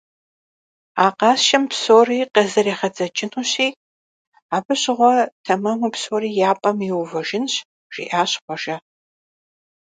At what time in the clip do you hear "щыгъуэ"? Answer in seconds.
4.81-5.15